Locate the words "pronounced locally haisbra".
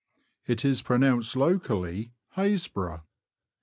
0.81-3.03